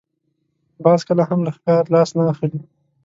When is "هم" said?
1.29-1.39